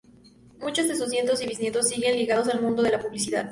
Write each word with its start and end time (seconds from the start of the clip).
Muchos 0.57 0.87
de 0.87 0.95
sus 0.95 1.09
nietos 1.09 1.43
y 1.43 1.47
bisnietos 1.47 1.89
siguen 1.89 2.17
ligados 2.17 2.47
al 2.47 2.59
mundo 2.63 2.81
de 2.81 2.89
la 2.89 2.99
publicidad. 2.99 3.49